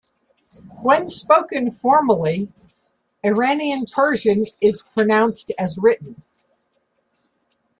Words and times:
When 0.81 1.05
spoken 1.05 1.69
formally, 1.69 2.51
Iranian 3.23 3.85
Persian 3.85 4.45
is 4.59 4.81
pronounced 4.95 5.51
as 5.59 5.77
written. 5.79 6.23